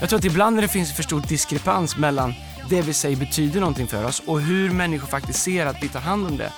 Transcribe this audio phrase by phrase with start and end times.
[0.00, 2.34] Jag tror att ibland när det finns för stor diskrepans mellan
[2.70, 6.00] det vi säger betyder någonting för oss och hur människor faktiskt ser att vi tar
[6.00, 6.52] hand om det,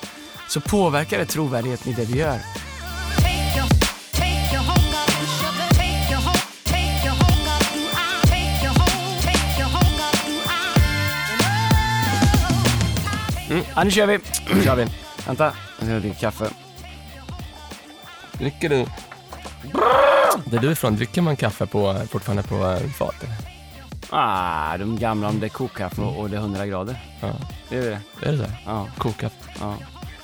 [0.49, 2.39] så påverkar det trovärdigheten i det vi gör.
[13.51, 13.65] Mm.
[13.77, 14.19] Ja, nu kör vi!
[14.55, 14.87] Nu kör vi.
[15.27, 16.51] Vänta, jag ska dricka kaffe.
[18.33, 18.87] Dricker du?
[20.45, 23.15] Där du är ifrån, dricker man kaffe på, fortfarande på eh, fat?
[24.11, 26.97] Ah, de gamla om det är kokkaffe och det är 100 grader.
[27.21, 27.29] Ja.
[27.69, 28.01] Det är det.
[28.29, 28.45] Är det så?
[28.67, 29.37] Ja, Kokkaffe?
[29.61, 29.77] ja.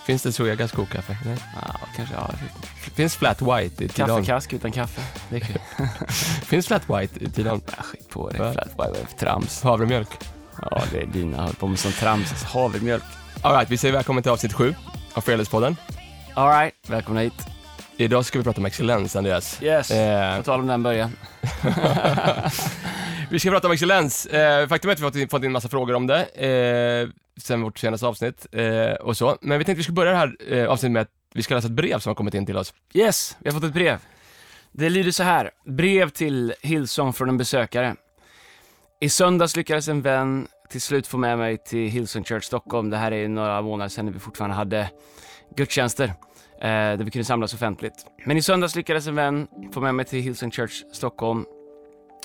[0.06, 1.18] Finns det Zoegas kokkaffe?
[1.24, 1.36] Nej.
[1.54, 2.14] ja kanske.
[2.14, 2.30] Ja.
[2.94, 4.24] Finns Flat White i Tidaholm?
[4.24, 5.00] Kaffekask utan kaffe.
[5.30, 5.58] Det är kul.
[6.44, 7.62] Finns Flat White i Tidaholm?
[7.76, 8.38] Ja, skit på det.
[8.38, 8.52] Va?
[8.52, 9.62] Flat white, vad är det för trams?
[9.62, 10.08] Havremjölk?
[10.70, 11.40] Ja, det är dina.
[11.42, 12.42] Håller på med sån trams.
[12.42, 13.02] Havremjölk.
[13.42, 14.74] Alright, vi säger välkommen till avsnitt sju
[15.14, 15.76] av Fearless-podden.
[16.34, 17.46] All right, välkomna hit.
[18.00, 19.62] Idag ska vi prata om excellens, Andreas.
[19.62, 19.90] Yes.
[19.90, 21.10] Eh, På tal om den början.
[23.30, 24.26] vi ska prata om excellens.
[24.26, 27.08] Eh, faktum är att vi har fått in, fått in massa frågor om det eh,
[27.40, 29.38] sen vårt senaste avsnitt eh, och så.
[29.40, 31.66] Men vi tänkte vi skulle börja det här eh, avsnittet med att vi ska läsa
[31.66, 32.74] ett brev som har kommit in till oss.
[32.94, 33.98] Yes, vi har fått ett brev.
[34.72, 35.50] Det lyder så här.
[35.66, 37.96] Brev till Hillsong från en besökare.
[39.00, 42.90] I söndags lyckades en vän till slut få med mig till Hillsong Church Stockholm.
[42.90, 44.90] Det här är några månader sedan när vi fortfarande hade
[45.56, 46.12] gudstjänster.
[46.60, 48.06] Eh, där vi kunde samlas offentligt.
[48.24, 51.44] Men i söndags lyckades en vän få med mig till Hillsong Church Stockholm.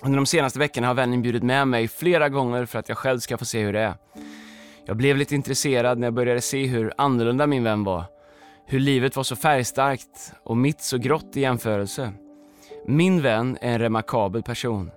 [0.03, 3.19] Under de senaste veckorna har vännen bjudit med mig flera gånger för att jag själv
[3.19, 3.93] ska få se hur det är.
[4.85, 8.03] Jag blev lite intresserad när jag började se hur annorlunda min vän var.
[8.65, 12.11] Hur livet var så färgstarkt och mitt så grått i jämförelse.
[12.85, 14.91] Min vän är en remarkabel person.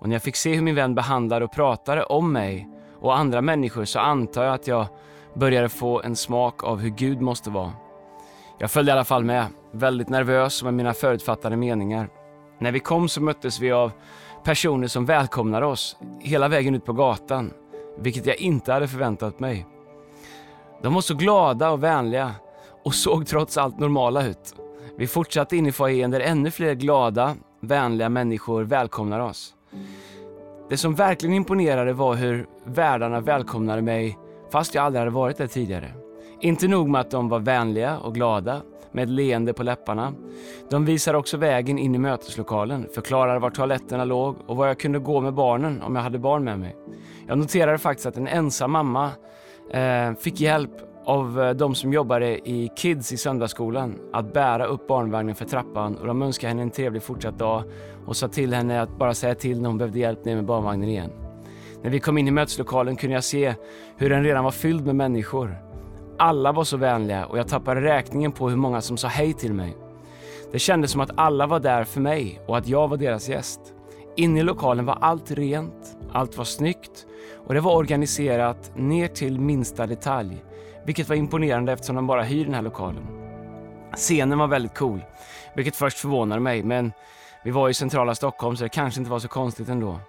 [0.00, 2.68] Och när jag fick se hur min vän behandlade och pratade om mig
[3.00, 4.86] och andra människor så antar jag att jag
[5.34, 7.72] började få en smak av hur Gud måste vara.
[8.60, 12.08] Jag följde i alla fall med, väldigt nervös med mina förutfattade meningar.
[12.58, 13.92] När vi kom så möttes vi av
[14.44, 17.52] personer som välkomnade oss hela vägen ut på gatan,
[17.98, 19.66] vilket jag inte hade förväntat mig.
[20.82, 22.34] De var så glada och vänliga
[22.84, 24.54] och såg trots allt normala ut.
[24.96, 29.54] Vi fortsatte in i foajén där ännu fler glada, vänliga människor välkomnade oss.
[30.70, 34.18] Det som verkligen imponerade var hur värdarna välkomnade mig
[34.50, 36.07] fast jag aldrig hade varit där tidigare.
[36.40, 38.62] Inte nog med att de var vänliga och glada
[38.92, 40.14] med ett leende på läpparna.
[40.70, 44.98] De visade också vägen in i möteslokalen, förklarade var toaletterna låg och var jag kunde
[44.98, 46.76] gå med barnen om jag hade barn med mig.
[47.26, 49.10] Jag noterade faktiskt att en ensam mamma
[49.70, 50.70] eh, fick hjälp
[51.04, 55.96] av eh, de som jobbade i Kids i söndagsskolan att bära upp barnvagnen för trappan
[55.96, 57.62] och de önskade henne en trevlig fortsatt dag
[58.06, 60.88] och sa till henne att bara säga till när hon behövde hjälp ner med barnvagnen
[60.88, 61.10] igen.
[61.82, 63.54] När vi kom in i möteslokalen kunde jag se
[63.96, 65.67] hur den redan var fylld med människor.
[66.20, 69.54] Alla var så vänliga och jag tappade räkningen på hur många som sa hej till
[69.54, 69.76] mig.
[70.52, 73.60] Det kändes som att alla var där för mig och att jag var deras gäst.
[74.16, 77.06] Inne i lokalen var allt rent, allt var snyggt
[77.46, 80.44] och det var organiserat ner till minsta detalj,
[80.86, 83.06] vilket var imponerande eftersom de bara hyr den här lokalen.
[83.96, 85.04] Scenen var väldigt cool,
[85.56, 86.92] vilket först förvånade mig, men
[87.44, 90.00] vi var i centrala Stockholm så det kanske inte var så konstigt ändå.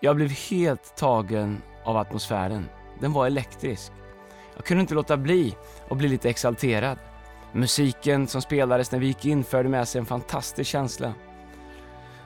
[0.00, 2.68] Jag blev helt tagen av atmosfären.
[3.00, 3.92] Den var elektrisk.
[4.56, 5.56] Jag kunde inte låta bli
[5.88, 6.98] att bli lite exalterad.
[7.52, 11.14] Musiken som spelades när vi gick in förde med sig en fantastisk känsla.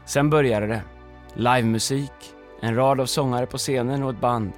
[0.04, 0.82] Sen började det.
[1.34, 2.12] Livemusik,
[2.60, 4.52] en rad av sångare på scenen och ett band.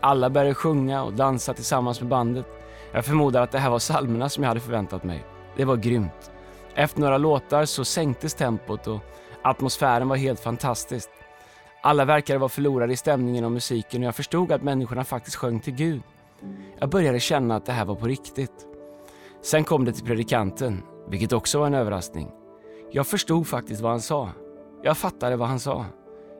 [0.00, 2.46] Alla började sjunga och dansa tillsammans med bandet.
[2.92, 5.24] Jag förmodar att det här var psalmerna som jag hade förväntat mig.
[5.56, 6.30] Det var grymt.
[6.74, 9.00] Efter några låtar så sänktes tempot och
[9.42, 11.08] atmosfären var helt fantastisk.
[11.82, 15.60] Alla verkade vara förlorade i stämningen och musiken och jag förstod att människorna faktiskt sjöng
[15.60, 16.02] till Gud.
[16.78, 18.66] Jag började känna att det här var på riktigt.
[19.42, 22.30] Sen kom det till predikanten, vilket också var en överraskning.
[22.90, 24.28] Jag förstod faktiskt vad han sa.
[24.82, 25.84] Jag fattade vad han sa.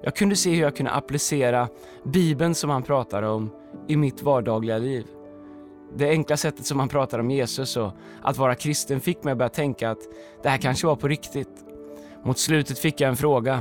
[0.03, 1.69] Jag kunde se hur jag kunde applicera
[2.05, 3.51] Bibeln som han pratade om
[3.89, 5.07] i mitt vardagliga liv.
[5.95, 7.93] Det enkla sättet som han pratade om Jesus och
[8.23, 10.01] att vara kristen fick mig att börja tänka att
[10.43, 11.65] det här kanske var på riktigt.
[12.25, 13.61] Mot slutet fick jag en fråga.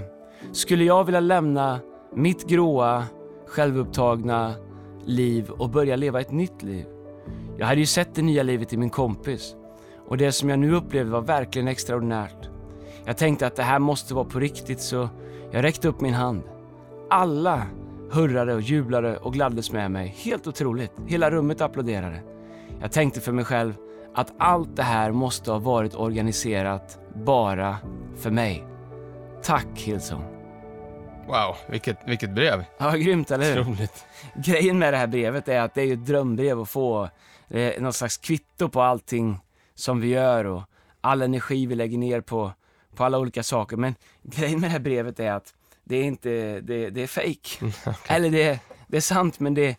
[0.52, 1.80] Skulle jag vilja lämna
[2.14, 3.04] mitt gråa,
[3.48, 4.54] självupptagna
[5.06, 6.86] liv och börja leva ett nytt liv?
[7.58, 9.56] Jag hade ju sett det nya livet i min kompis
[10.08, 12.50] och det som jag nu upplevde var verkligen extraordinärt.
[13.06, 15.10] Jag tänkte att det här måste vara på riktigt så
[15.52, 16.42] jag räckte upp min hand.
[17.10, 17.68] Alla
[18.12, 20.16] hurrade och jublade och gladdes med mig.
[20.18, 20.92] Helt otroligt.
[21.08, 22.22] Hela rummet applåderade.
[22.82, 23.74] Jag tänkte för mig själv
[24.14, 27.78] att allt det här måste ha varit organiserat bara
[28.16, 28.64] för mig.
[29.44, 30.35] Tack Hillsong.
[31.28, 32.64] Wow, vilket, vilket brev.
[32.78, 33.62] Ja, grymt eller hur?
[33.62, 34.06] Otroligt.
[34.36, 37.10] Grejen med det här brevet är att det är ju ett drömbrev att få
[37.50, 39.40] eh, något slags kvitto på allting
[39.76, 40.64] som vi gör och
[41.02, 42.52] all energi vi lägger ner på,
[42.96, 43.78] på alla olika saker.
[43.78, 47.74] Men grejen med det här brevet är att det är inte, det, det är fake.
[48.14, 49.78] Eller det, det är sant men det,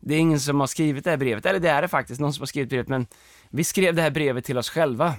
[0.00, 1.46] det är ingen som har skrivit det här brevet.
[1.46, 3.06] Eller det är det faktiskt, någon som har skrivit brevet men
[3.50, 5.14] vi skrev det här brevet till oss själva.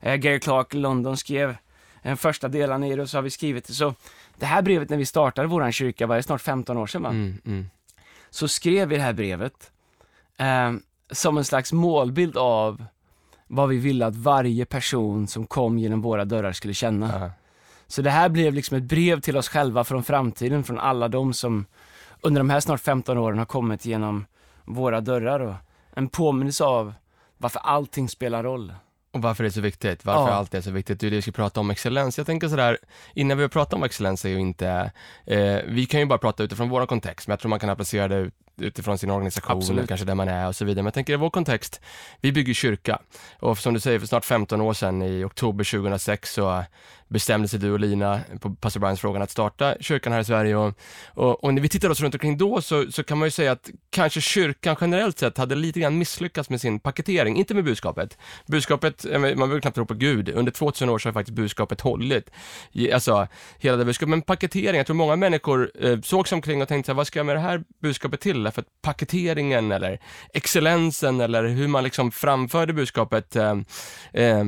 [0.00, 1.56] Eh, Gary Clark i London skrev
[2.02, 3.72] den första delen i det och så har vi skrivit det.
[3.72, 3.94] Så
[4.38, 7.08] det här brevet när vi startade våran kyrka var det snart 15 år sedan va?
[7.08, 7.70] Mm, mm.
[8.30, 9.70] så skrev vi det här brevet
[10.36, 10.72] eh,
[11.10, 12.84] som en slags målbild av
[13.46, 17.20] vad vi ville att varje person som kom genom våra dörrar skulle känna.
[17.20, 17.30] Ja.
[17.86, 21.34] Så det här blev liksom ett brev till oss själva från framtiden, från alla de
[21.34, 21.66] som
[22.20, 24.26] under de här snart 15 åren har kommit genom
[24.64, 25.54] våra dörrar och
[25.90, 26.94] en påminnelse av
[27.38, 28.74] varför allting spelar roll.
[29.16, 30.34] Och varför det är så viktigt, varför Ja.
[30.36, 31.00] allt är så viktigt.
[31.00, 32.18] Det är det vi ska prata om, excellens.
[32.18, 32.78] Jag tänker sådär,
[33.14, 34.92] innan vi pratar om excellens är ju inte,
[35.26, 38.08] eh, vi kan ju bara prata utifrån vår kontext, men jag tror man kan applicera
[38.08, 39.88] det ut, utifrån sin organisation, Absolut.
[39.88, 40.82] kanske där man är och så vidare.
[40.82, 41.80] Men jag tänker i vår kontext,
[42.20, 42.98] vi bygger kyrka.
[43.38, 46.64] Och som du säger, för snart 15 år sedan, i oktober 2006, så
[47.08, 50.56] bestämde sig du och Lina, på Pastor Brians frågan, att starta kyrkan här i Sverige.
[50.56, 50.74] Och,
[51.06, 53.52] och, och när vi tittar oss runt omkring då, så, så kan man ju säga
[53.52, 58.18] att kanske kyrkan generellt sett hade lite grann misslyckats med sin paketering, inte med budskapet.
[58.46, 62.30] Budskapet, man behöver knappt tro på Gud, under 2000 år så har faktiskt budskapet hållit.
[62.92, 64.10] Alltså, hela det budskapet.
[64.10, 67.06] Men paketering, jag tror många människor eh, såg sig omkring och tänkte så här, vad
[67.06, 68.45] ska jag med det här budskapet till?
[68.50, 70.00] För att paketeringen eller
[70.34, 73.54] excellensen eller hur man liksom framförde budskapet eh,
[74.12, 74.44] eh,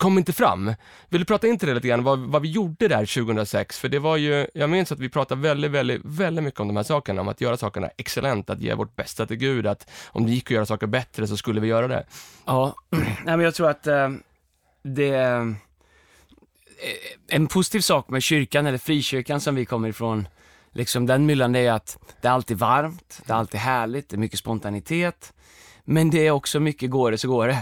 [0.00, 0.74] kom inte fram.
[1.08, 3.78] Vill du prata in till det lite grann, vad, vad vi gjorde där 2006?
[3.78, 6.76] För det var ju, jag minns att vi pratade väldigt, väldigt, väldigt mycket om de
[6.76, 10.26] här sakerna, om att göra sakerna excellent, att ge vårt bästa till Gud, att om
[10.26, 12.06] det gick att göra saker bättre så skulle vi göra det.
[12.44, 14.08] Ja, nej men jag tror att eh,
[14.82, 15.44] det eh,
[17.28, 20.28] en positiv sak med kyrkan eller frikyrkan som vi kommer ifrån,
[20.72, 24.18] liksom den myllan är att det är alltid varmt, det är alltid härligt, det är
[24.18, 25.32] mycket spontanitet,
[25.84, 27.58] men det är också mycket går det så går det.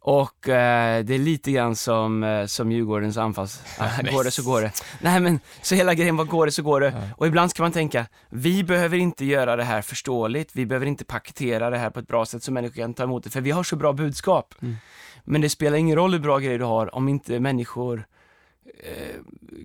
[0.00, 3.62] Och eh, det är lite grann som, eh, som Djurgårdens anfalls...
[4.12, 4.72] går det så går det.
[5.00, 7.12] Nej men, så hela grejen var går det så går det.
[7.16, 11.04] Och ibland ska man tänka, vi behöver inte göra det här förståeligt, vi behöver inte
[11.04, 13.50] paketera det här på ett bra sätt så människor kan ta emot det, för vi
[13.50, 14.54] har så bra budskap.
[15.24, 18.06] Men det spelar ingen roll hur bra grejer du har om inte människor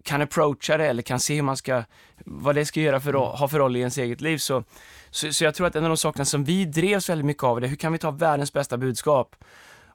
[0.04, 1.84] kan approacha det eller kan se hur man ska,
[2.26, 4.38] vad det ska göra för, ro- ha för roll i ens eget liv.
[4.38, 4.64] Så,
[5.10, 7.62] så, så jag tror att en av de sakerna som vi drevs väldigt mycket av
[7.62, 9.36] det, hur kan vi ta världens bästa budskap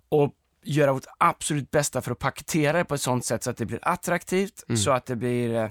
[0.09, 0.33] och
[0.63, 3.67] göra vårt absolut bästa för att paketera det på ett sånt sätt så att det
[3.67, 5.69] blir attraktivt, så att det blir eh,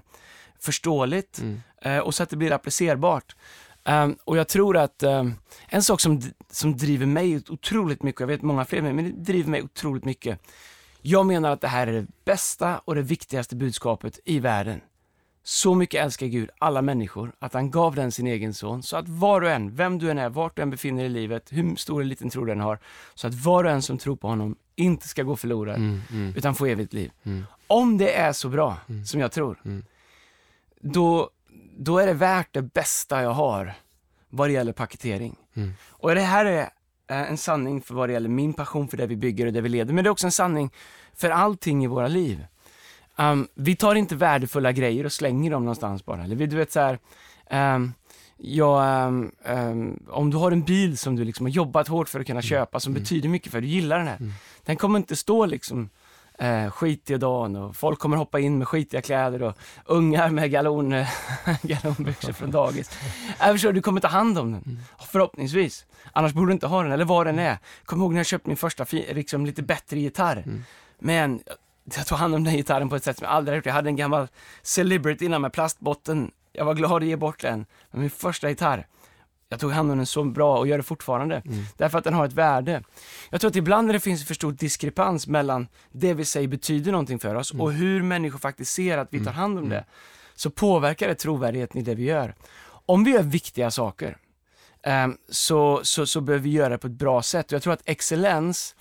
[0.60, 1.42] förståeligt
[1.82, 3.36] eh, och så att det blir applicerbart.
[3.84, 5.34] Ehm, och jag tror att ehm,
[5.68, 9.50] en sak som, som driver mig otroligt mycket, jag vet många fler men det driver
[9.50, 10.40] mig otroligt mycket.
[11.02, 14.82] Jag menar att det här är det bästa och det viktigaste budskapet i världen.
[15.44, 19.08] Så mycket älskar Gud alla människor att han gav den sin egen son, så att
[19.08, 21.76] var och en, vem du än är, vart du än befinner dig i livet, hur
[21.76, 22.80] stor eller liten tro du än har,
[23.16, 26.02] så att var och en som tror på honom inte ska gå förlorad,
[26.36, 27.12] utan få evigt liv.
[27.68, 29.84] Om det är så bra som jag tror,
[30.82, 31.30] då,
[31.78, 33.74] då är det värt det bästa jag har
[34.30, 35.36] vad det gäller paketering.
[35.88, 36.70] Och det här är
[37.08, 39.70] en sanning för vad det gäller min passion för det vi bygger och det vi
[39.70, 40.70] leder, men det är också en sanning
[41.16, 42.46] för allting i våra liv.
[43.16, 46.24] Um, vi tar inte värdefulla grejer och slänger dem någonstans bara.
[46.24, 47.00] Eller du vet så här,
[47.50, 47.94] ehm,
[48.38, 48.86] ja,
[49.46, 52.42] ehm, om du har en bil som du liksom har jobbat hårt för att kunna
[52.42, 54.18] köpa, som betyder mycket för dig, du gillar den här.
[54.66, 55.90] Den kommer inte stå liksom
[56.38, 60.52] eh, skit i dagen och folk kommer hoppa in med skitiga kläder och ungar med
[60.52, 60.90] galon,
[61.62, 62.92] galonbyxor från dagis.
[63.40, 65.86] Jag förstår, du kommer ta hand om den, förhoppningsvis.
[66.14, 67.58] Annars borde du inte ha den, eller vad den är.
[67.86, 70.44] Kom ihåg när jag köpte min första, liksom lite bättre gitarr.
[71.00, 71.40] Men
[71.96, 73.66] jag tog hand om den gitarren på ett sätt som jag aldrig gjort.
[73.66, 74.28] Jag hade en gammal
[74.62, 76.32] Celebrity innan med plastbotten.
[76.54, 77.66] Jag var glad att ge bort den.
[77.92, 78.88] Men min första gitarr,
[79.50, 81.42] jag tog hand om den så bra och gör det fortfarande.
[81.78, 82.84] Därför att den har ett värde.
[83.30, 86.92] Jag tror att ibland när det finns för stor diskrepans mellan det vi säger betyder
[86.92, 89.86] någonting för oss och hur människor faktiskt ser att vi tar hand om det,
[90.36, 92.36] så påverkar det trovärdigheten i det vi gör.
[92.86, 94.18] Om vi gör viktiga saker,
[94.84, 97.46] ehm, så, så, så behöver vi göra det på ett bra sätt.
[97.46, 98.76] Och jag tror att excellens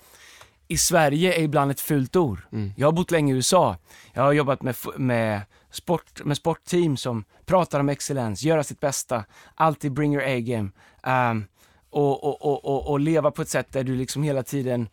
[0.68, 2.40] i Sverige är ibland ett fult ord.
[2.76, 3.76] Jag har bott länge i USA.
[4.12, 5.40] Jag har jobbat med, med,
[5.76, 10.68] sport, med sportteam som pratar om excellens, göra sitt bästa, alltid bring your A-game.
[10.68, 11.44] Um, ehm,
[11.90, 14.88] och, och, och, och, och leva på ett sätt där du liksom hela tiden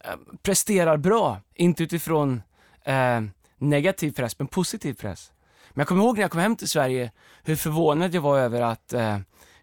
[0.00, 0.10] eh,
[0.42, 1.40] presterar bra.
[1.54, 2.42] Inte utifrån
[2.84, 3.20] eh,
[3.58, 5.32] negativ press, men positiv press.
[5.70, 7.12] Men jag kommer ihåg när jag kom hem till Sverige
[7.44, 9.18] hur förvånad jag var över att, uh,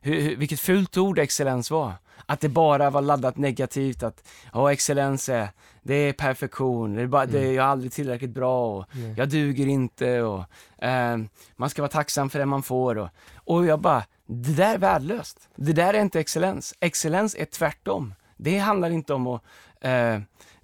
[0.06, 1.94] hur, vilket fult ord excellens var.
[2.26, 5.50] Att det bara var laddat negativt, att ja, excellens är,
[5.84, 8.86] det är perfektion, det är bara, det, jag är aldrig tillräckligt bra och
[9.18, 10.44] jag duger inte och
[10.84, 11.18] eh,
[11.56, 14.78] man ska vara tacksam för det man får och, och jag bara, det där är
[14.78, 15.50] värdelöst.
[15.56, 16.74] Det där är inte excellens.
[16.80, 18.14] Excellens är tvärtom.
[18.38, 19.42] Det handlar inte om att,
[19.82, 20.20] eh,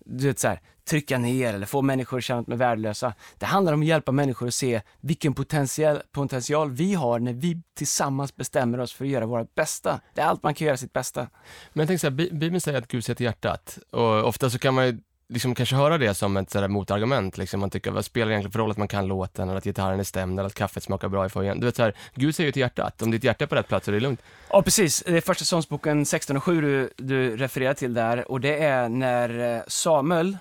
[0.06, 3.14] du vet så här, trycka ner eller få människor att känna att de är värdelösa.
[3.38, 7.62] Det handlar om att hjälpa människor att se vilken potential, potential vi har när vi
[7.78, 10.00] tillsammans bestämmer oss för att göra vårt bästa.
[10.14, 11.28] Det är allt man kan göra sitt bästa.
[11.74, 14.50] Men jag tänker så här, Bi- Bibeln säger att Gud ser till hjärtat och ofta
[14.50, 14.98] så kan man ju
[15.30, 17.60] liksom kanske höra det som ett sådär motargument, liksom.
[17.60, 20.00] man tycker vad spelar det egentligen för roll att man kan låten eller att gitarren
[20.00, 21.60] är stämd eller att kaffet smakar bra i foajén.
[21.60, 23.68] Du vet så här, Gud ser ju till hjärtat, om ditt hjärta är på rätt
[23.68, 24.22] plats så är det lugnt.
[24.50, 25.04] Ja, precis.
[25.06, 28.90] Det är första sångsboken 16 och 7 du, du refererar till där och det är
[28.90, 30.38] när eh, Samuel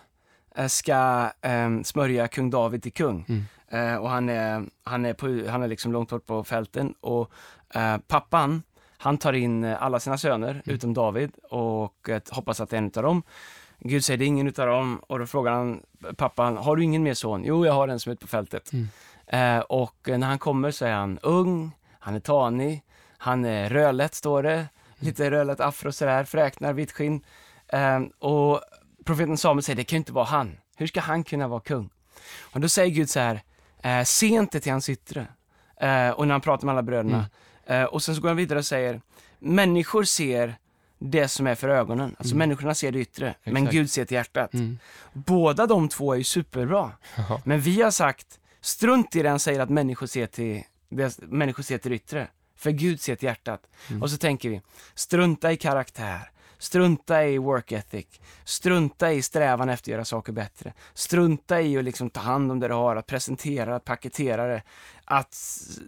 [0.69, 3.25] ska eh, smörja kung David till kung.
[3.69, 7.31] Eh, och han är, han är, på, han är liksom långt bort på fälten och
[7.75, 8.63] eh, pappan,
[8.99, 12.79] han tar in eh, alla sina söner utom David och eh, hoppas att det är
[12.79, 13.23] en utav dem.
[13.79, 15.83] Gud säger det är ingen utav dem och då frågar han
[16.17, 17.45] pappan, har du ingen mer son?
[17.45, 18.71] Jo, jag har en som är ute på fältet.
[19.27, 22.83] Eh, och eh, när han kommer så är han ung, han är tanig,
[23.19, 24.67] han är rödlätt står det,
[24.99, 27.25] lite rödlätt afro sådär, fräknar, vitt skinn.
[27.69, 28.61] Eh, och
[29.05, 30.57] profeten Samuel säger, det kan ju inte vara han.
[30.77, 31.91] Hur ska han kunna vara kung?
[32.41, 33.43] Och då säger Gud så här,
[33.83, 35.27] eh, se inte till hans yttre.
[35.81, 37.27] Eh, och när han pratar med alla bröderna.
[37.67, 39.01] Eh, och sen så går han vidare och säger,
[39.39, 40.59] människor ser
[40.99, 42.17] det som är för ögonen.
[42.19, 43.73] Alltså människorna ser det yttre, men Exakt.
[43.73, 44.55] Gud ser till hjärtat.
[44.55, 44.79] Mm.
[45.13, 46.93] Båda de två är ju superbra.
[47.45, 51.63] Men vi har sagt, strunt i det han säger att människor ser till, det, människor
[51.63, 52.29] ser till det yttre.
[52.57, 53.63] För Gud ser till hjärtat.
[54.01, 54.61] Och så tänker vi,
[54.95, 58.07] strunta i karaktär, strunta i work ethic,
[58.45, 62.61] strunta i strävan efter att göra saker bättre, strunta i att liksom ta hand om
[62.61, 64.63] det du har, att presentera, att paketera det,
[65.05, 65.37] att,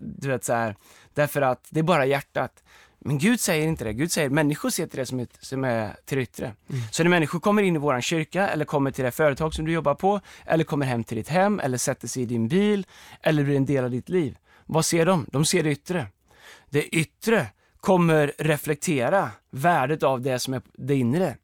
[0.00, 0.76] du vet så här,
[1.14, 2.62] därför att det är bara hjärtat.
[3.04, 3.92] Men Gud säger inte det.
[3.92, 6.54] Gud säger människor ser till det som är, som är till yttre.
[6.90, 9.72] Så när människor kommer in i våran kyrka eller kommer till det företag som du
[9.72, 12.86] jobbar på eller kommer hem till ditt hem eller sätter sig i din bil
[13.22, 14.36] eller blir en del av ditt liv.
[14.66, 15.26] Vad ser de?
[15.32, 16.06] De ser det yttre.
[16.70, 17.46] Det yttre
[17.82, 21.36] kommer reflektera värdet av det som är det inre.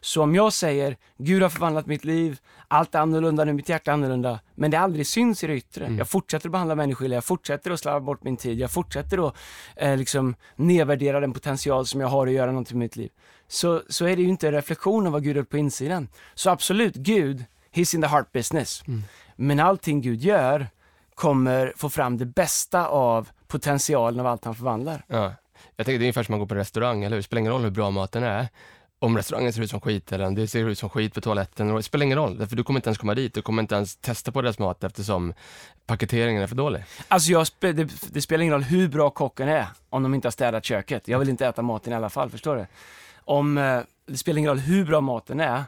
[0.00, 3.90] Så om jag säger, Gud har förvandlat mitt liv, allt är annorlunda nu, mitt hjärta
[3.90, 5.84] är annorlunda, men det aldrig syns i det yttre.
[5.98, 9.28] Jag fortsätter att behandla människor illa, jag fortsätter att slarva bort min tid, jag fortsätter
[9.28, 9.34] att
[9.76, 13.10] eh, liksom nedvärdera den potential som jag har att göra någonting med mitt liv.
[13.48, 16.08] Så, så är det ju inte en reflektion av vad Gud har på insidan.
[16.34, 18.82] Så absolut, Gud, he's in the heart business.
[19.36, 20.66] Men allting Gud gör
[21.14, 25.04] kommer få fram det bästa av potentialen av allt han förvandlar.
[25.06, 25.32] Ja.
[25.76, 27.16] Jag tänker det är ungefär som man går på restaurang, eller hur?
[27.16, 28.48] Det spelar ingen roll hur bra maten är.
[28.98, 31.74] Om restaurangen ser ut som skit eller om det ser ut som skit på toaletten,
[31.74, 33.96] det spelar ingen roll, för du kommer inte ens komma dit, du kommer inte ens
[33.96, 35.34] testa på deras mat eftersom
[35.86, 36.84] paketeringen är för dålig.
[37.08, 37.72] Alltså jag det,
[38.12, 41.08] det spelar ingen roll hur bra kocken är om de inte har städat köket.
[41.08, 42.66] Jag vill inte äta maten i alla fall, förstår du?
[43.16, 45.64] Om, eh, det spelar ingen roll hur bra maten är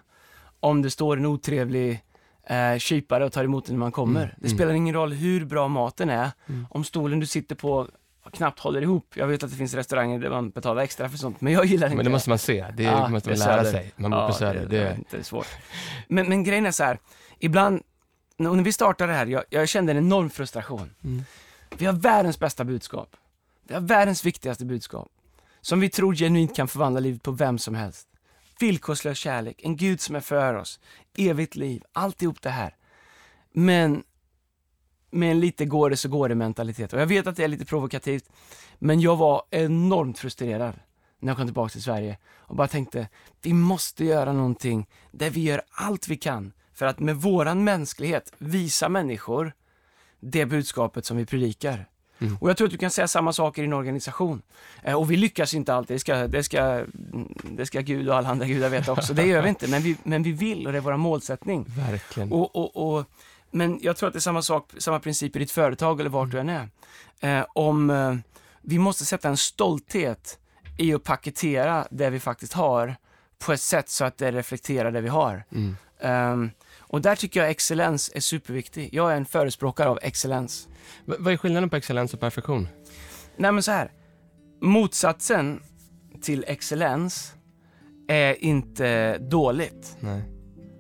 [0.61, 2.03] om det står en otrevlig
[2.47, 4.35] eh, kypare och tar emot den när man kommer.
[4.39, 6.31] det spelar ingen roll hur bra maten är
[6.71, 7.89] om stolen du sitter på
[8.31, 9.17] knappt håller ihop.
[9.17, 11.87] Jag vet att det finns restauranger där man betalar extra för sånt, men jag gillar
[11.87, 13.93] inte Men det måste man se, det Ja, måste man är lära sig.
[13.97, 14.61] Man bor Ja, på Söder.
[14.61, 15.47] Det, Det, det, är svårt.
[16.09, 16.99] Men, men grejen är så här,
[17.39, 17.83] ibland,
[18.37, 20.91] när när vi startade det här, jag, jag kände en enorm frustration.
[21.05, 21.25] Mm.
[21.79, 23.17] Vi har världens bästa budskap.
[23.69, 25.09] Vi har världens viktigaste budskap.
[25.61, 28.09] Som vi tror genuint kan förvandla livet på vem som helst.
[28.61, 30.81] Villkorslös kärlek, en Gud som är för oss,
[31.19, 32.75] evigt liv, alltihop det här.
[33.53, 34.03] Men
[35.13, 36.93] med en lite går det så går det mentalitet.
[36.93, 38.25] Och jag vet att det är lite provokativt,
[38.79, 40.75] men jag var enormt frustrerad
[41.19, 43.09] när jag kom tillbaka till Sverige och bara tänkte,
[43.43, 48.33] vi måste göra någonting där vi gör allt vi kan för att med våran mänsklighet
[48.39, 49.53] visa människor
[50.21, 51.87] det budskapet som vi predikar.
[52.41, 54.43] Och jag tror att du kan säga samma saker i en organisation.
[54.83, 56.85] Eh, och vi lyckas inte alltid, det ska, det, ska,
[57.43, 59.15] det ska Gud och alla andra gudar veta också.
[59.15, 61.65] Det gör vi inte, men vi, men vi vill och det är vår målsättning.
[61.69, 62.33] verkligen.
[62.33, 63.07] Och, och, och,
[63.53, 66.31] men jag tror att det är samma sak, samma princip i ditt företag eller vart
[66.31, 66.69] du än är.
[67.21, 68.15] Eh, om eh,
[68.63, 70.39] vi måste sätta en stolthet
[70.79, 72.97] i att paketera det vi faktiskt har
[73.39, 75.45] på ett sätt så att det reflekterar det vi har.
[75.53, 75.77] Mm.
[76.01, 78.89] Ehm, och där tycker jag excellens är superviktig.
[78.93, 80.69] Jag är en förespråkare av excellens.
[81.05, 82.69] V- Vad är skillnaden på excellens och perfektion?
[83.37, 83.91] Nej men så här.
[84.61, 85.61] motsatsen
[86.23, 87.35] till excellens
[88.09, 89.97] är inte dåligt.
[90.01, 90.23] Nej.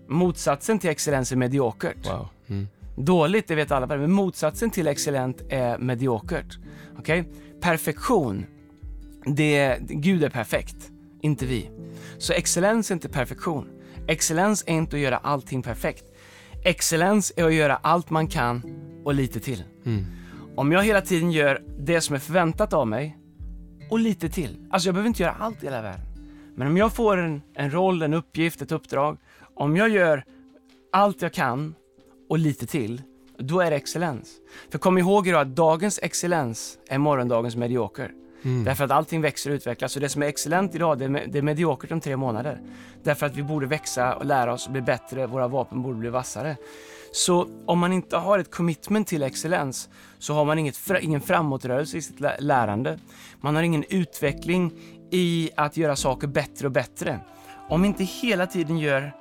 [0.08, 2.06] Motsatsen till excellens är mediokert.
[2.06, 2.28] Wow.
[3.04, 6.58] Dåligt, det vet alla, men motsatsen till excellent är mediokert.
[6.98, 7.24] Okej?
[7.60, 8.46] Perfektion,
[9.26, 10.90] det, Gud är perfekt,
[11.20, 11.70] inte vi.
[12.18, 13.68] Så excellens är inte perfektion.
[14.08, 16.04] Excellens är inte att göra allting perfekt.
[16.64, 18.62] Excellens är att göra allt man kan
[19.04, 19.64] och lite till.
[19.84, 20.04] Mm.
[20.56, 23.18] Om jag hela tiden gör det som är förväntat av mig
[23.90, 24.66] och lite till.
[24.70, 26.06] Alltså jag behöver inte göra allt i hela världen.
[26.56, 29.18] Men om jag får en, en roll, en uppgift, ett uppdrag.
[29.54, 30.24] Om jag gör
[30.92, 31.74] allt jag kan
[32.32, 33.02] och lite till,
[33.38, 34.30] då är det excellens.
[34.70, 38.10] För kom ihåg då att dagens excellens är morgondagens medioker.
[38.42, 38.64] Mm.
[38.64, 39.96] Därför att allting växer och utvecklas.
[39.96, 42.60] Och det som är excellent idag, det är, me- det är mediokert om tre månader.
[43.02, 46.08] Därför att vi borde växa och lära oss och bli bättre, våra vapen borde bli
[46.08, 46.56] vassare.
[47.12, 51.96] Så om man inte har ett commitment till excellens så har man inget, ingen framåtrörelse
[51.96, 52.98] i sitt lä- lärande.
[53.40, 54.72] Man har ingen utveckling
[55.10, 57.20] i att göra saker bättre och bättre.
[57.68, 59.12] Om vi inte hela tiden gör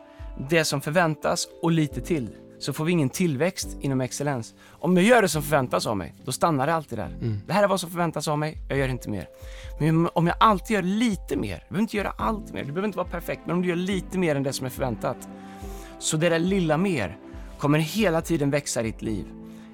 [0.50, 2.30] det som förväntas och lite till
[2.62, 4.54] så får vi ingen tillväxt inom excellens.
[4.70, 7.18] Om jag gör det som förväntas av mig, då stannar det alltid där.
[7.48, 9.28] Det här är vad som förväntas av mig, jag gör inte mer.
[9.80, 12.86] Men om jag alltid gör lite mer, du behöver inte göra allt mer, det behöver
[12.88, 15.30] inte vara perfekt, men om du gör lite mer än det som är förväntat,
[16.00, 17.18] så det där lilla mer
[17.60, 19.26] kommer hela tiden växa i ditt liv.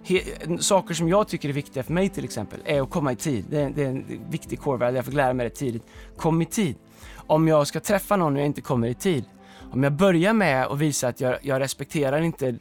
[0.06, 3.16] He- saker som jag tycker är viktiga för mig till exempel är att komma i
[3.16, 3.46] tid.
[3.50, 5.84] Det är, det är en viktig core value, jag fick lära mig det tidigt.
[6.18, 6.76] Kom i tid.
[7.16, 9.26] Om jag ska träffa någon och jag inte kommer i tid,
[9.72, 12.56] om jag börjar med att visa att jag, jag respekterar inte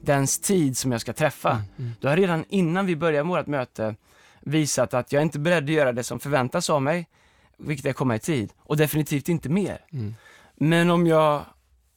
[0.00, 1.62] dens tid som jag ska träffa,
[2.00, 3.94] då har jag redan innan vi börjar vårt möte
[4.40, 7.08] visat att jag är inte beredd att göra det som förväntas av mig,
[7.56, 9.84] vilket är att komma i tid, och definitivt inte mer.
[9.92, 10.14] Mm.
[10.56, 11.44] Men om jag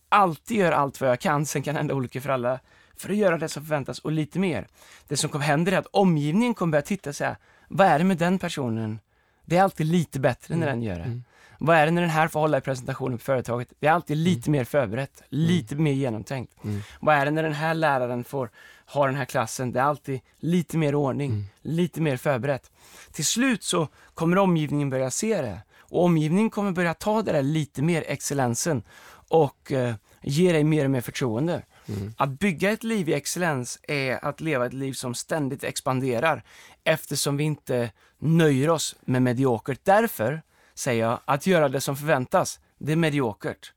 [0.09, 2.59] alltid gör allt vad jag kan, sen kan hända olyckor för alla,
[2.97, 4.67] för att göra det som förväntas och lite mer.
[5.07, 7.35] Det som kommer hända är att omgivningen kommer börja titta och säga,
[7.67, 8.99] vad är det med den personen?
[9.45, 11.21] Det är alltid lite bättre när den gör det.
[11.61, 11.67] Mm.
[11.67, 13.73] Vad är det när den här får hålla i presentationen på företaget?
[13.79, 16.53] Det är alltid lite mer förberett, lite mer genomtänkt.
[16.63, 16.81] Mm.
[16.99, 18.49] Vad är det när den här läraren får
[18.85, 19.71] ha den här klassen?
[19.71, 21.43] Det är alltid lite mer ordning, Mm.
[21.61, 22.71] lite mer förberett.
[23.11, 27.41] Till slut så kommer omgivningen börja se det och omgivningen kommer börja ta det där
[27.41, 28.83] lite mer excellensen
[29.29, 31.61] och eh, ge dig mer och mer förtroende.
[31.87, 32.13] Mm.
[32.17, 36.43] Att bygga ett liv i excellens är att leva ett liv som ständigt expanderar
[36.83, 39.79] eftersom vi inte nöjer oss med mediokert.
[39.83, 40.41] Därför
[40.73, 43.73] säger jag att göra det som förväntas, det är mediokert.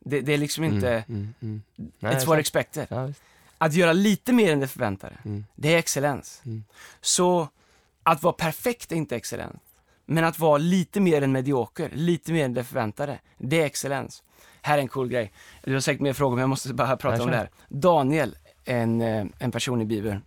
[0.00, 1.92] Det, det är liksom inte, Mm, mm, mm.
[1.98, 2.86] Nej, it's what expected.
[2.90, 3.12] Ja.
[3.58, 5.44] Att göra lite mer än det förväntade, Mm.
[5.54, 6.42] det är excellens.
[6.44, 6.64] Mm.
[7.00, 7.48] Så
[8.02, 9.56] att vara perfekt är inte excellens.
[10.06, 14.22] Men att vara lite mer än medioker, lite mer än det förväntade, det är excellens.
[14.62, 15.32] Här är en cool grej.
[15.64, 17.50] Du har säkert mer frågor, men jag måste bara prata om det här.
[17.68, 20.22] Daniel, en, eh, en person i Bibeln.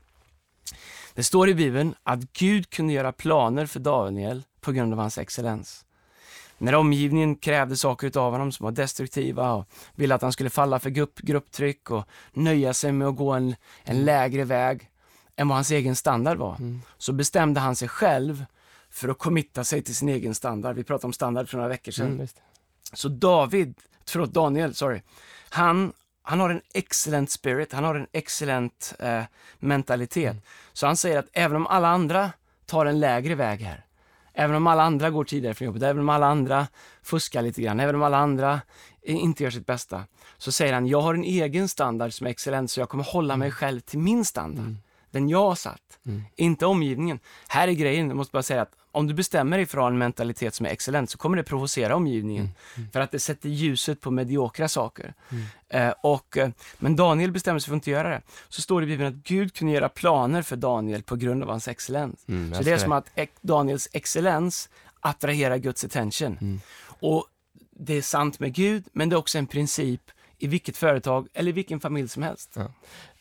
[1.14, 5.18] Det står i Bibeln att Gud kunde göra planer för Daniel på grund av hans
[5.18, 5.86] excellens.
[6.62, 10.80] När omgivningen krävde saker av honom som var destruktiva och ville att han skulle falla
[10.80, 14.90] för grupp, grupptryck och nöja sig med att gå en, en lägre väg
[15.36, 16.82] än vad hans egen standard var, Mm.
[16.98, 18.46] så bestämde han sig själv
[18.90, 20.76] för att committa sig till sin egen standard.
[20.76, 22.08] Vi pratade om standard för några veckor sedan.
[22.12, 22.28] Mm.
[22.94, 23.74] Så David,
[24.06, 25.02] förlåt Daniel, sorry.
[25.50, 25.94] Han,
[26.24, 29.24] han har en excellent spirit, han har en excellent eh,
[29.60, 30.36] mentalitet.
[30.74, 32.32] Så han säger att även om alla andra
[32.66, 33.86] tar en lägre väg här,
[34.42, 36.68] även om alla andra går tidigare från jobbet, även om alla andra
[37.04, 38.62] fuskar lite grann, även om alla andra
[39.02, 40.04] inte gör sitt bästa,
[40.38, 43.38] så säger han, jag har en egen standard som är excellent, så jag kommer hålla
[43.38, 44.76] mig själv till min standard.
[45.12, 46.24] Den jag har satt, Mm.
[46.36, 47.20] inte omgivningen.
[47.48, 49.88] Här är grejen, jag måste bara säga att om du bestämmer dig för att ha
[49.88, 52.50] en mentalitet som är excellent så kommer det provocera omgivningen.
[52.94, 55.14] För att det sätter ljuset på mediokra saker.
[55.70, 56.50] Eh, och, eh,
[56.80, 58.22] men Daniel bestämmer sig för att inte göra det.
[58.50, 61.50] Så står det i Bibeln att Gud kunde göra planer för Daniel på grund av
[61.50, 62.26] hans excellens.
[62.28, 63.10] Mm, så det är som att
[63.42, 66.38] Daniels excellens attraherar Guds attention.
[66.42, 66.62] Mm.
[66.84, 67.26] Och
[67.72, 70.02] det är sant med Gud, men det är också en princip
[70.44, 72.58] i vilket företag eller i vilken familj som helst.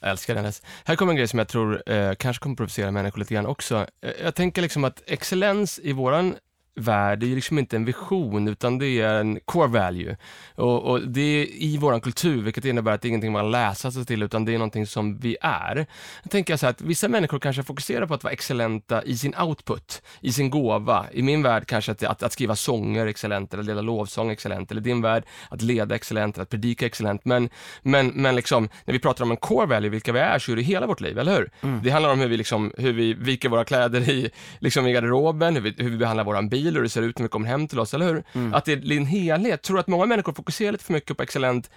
[0.00, 0.52] Jag älskar den.
[0.84, 3.86] Här kommer en grej som jag tror eh, kanske kommer provocera människor lite grann också.
[4.02, 6.34] Eh, jag tänker liksom att excellens i våran
[6.74, 10.16] värld, det är liksom inte en vision utan det är en core value.
[10.54, 13.90] Och, och det är i våran kultur, vilket innebär att det är ingenting man läser
[13.90, 15.86] sig till utan det är någonting som vi är.
[16.22, 19.34] Jag tänker så här att vissa människor kanske fokuserar på att vara excellenta i sin
[19.34, 21.06] output, i sin gåva.
[21.12, 24.80] I min värld kanske att, att, att skriva sånger excellent, eller leda lovsång excellent, eller
[24.80, 27.24] i din värld att leda excellent, eller att predika excellent.
[27.24, 27.48] Men,
[27.82, 30.56] men, men liksom, när vi pratar om en core value, vilka vi är, så är
[30.56, 31.50] det hela vårt liv, eller hur?
[31.82, 35.54] Det handlar om hur vi, liksom, hur vi viker våra kläder i, liksom i garderoben,
[35.54, 37.68] hur vi, hur vi behandlar våran bil, hur det ser ut när vi kommer hem
[37.68, 38.24] till oss, eller hur?
[38.54, 39.62] Att det är en helhet.
[39.62, 41.70] Tror att många människor fokuserar lite för mycket på excellent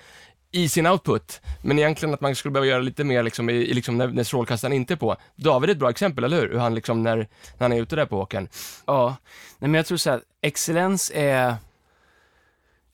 [0.56, 3.73] i sin output, men egentligen att man skulle behöva göra lite mer liksom i, i
[3.73, 5.15] liksom när, när strålkastaren inte är på.
[5.36, 6.49] David är ett bra exempel, eller hur?
[6.49, 8.47] Hur han liksom när, när han är ute där på åkern.
[8.86, 9.15] Ja,
[9.60, 11.56] nej men jag tror så här, excellens är...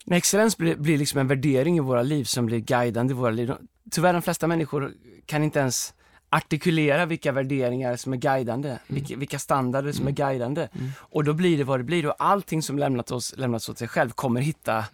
[0.04, 3.30] Nej, excellens blir, blir liksom en värdering i våra liv som blir guidande i våra
[3.30, 3.52] liv.
[3.90, 4.92] Tyvärr de flesta människor
[5.26, 5.94] kan inte ens
[6.30, 10.68] artikulera vilka värderingar som är guidande, vilka, vilka standarder som är guidande.
[10.98, 13.88] Och då blir det vad det blir och allting som lämnat oss, lämnats åt sig
[13.88, 14.84] själv kommer hitta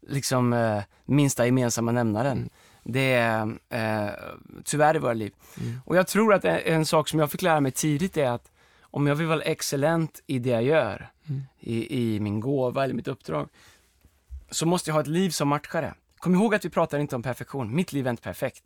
[0.00, 2.50] liksom eh, minsta gemensamma nämnaren.
[2.82, 4.12] Det är eh,
[4.64, 5.32] tyvärr i våra liv.
[5.84, 8.50] Och jag tror att en, en sak som jag fick lära mig tidigt är att
[8.80, 11.10] om jag vill vara excellent i det jag gör,
[11.60, 13.48] i, i min gåva eller mitt uppdrag,
[14.50, 15.94] så måste jag ha ett liv som matchar det.
[16.18, 17.74] Kom ihåg att vi pratar inte om perfektion.
[17.74, 18.62] Mitt liv är inte perfekt.